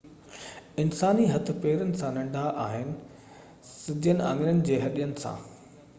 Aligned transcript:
انساني 0.83 1.25
هٿ 1.33 1.51
پيرن 1.65 1.91
سان 2.01 2.17
ننڍا 2.19 2.45
آهن 2.63 2.89
سڌين 3.75 4.25
آڱرين 4.31 4.65
جي 4.71 4.83
هڏين 4.87 5.15
سان 5.27 5.49